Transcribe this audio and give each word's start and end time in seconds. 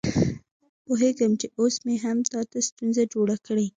پوهېږم 0.85 1.31
چې 1.41 1.47
اوس 1.59 1.75
مې 1.85 1.95
هم 2.03 2.17
تا 2.31 2.39
ته 2.51 2.57
ستونزه 2.67 3.03
جوړه 3.13 3.35
کړې. 3.45 3.67